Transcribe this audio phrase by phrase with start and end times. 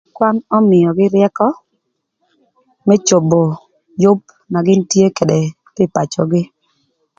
[0.15, 1.47] Kwan ömïögï ryëkö
[2.87, 3.41] më cobo
[4.01, 4.19] yüb
[4.51, 5.37] na gïn tye ködë
[5.83, 6.43] ï pacögï.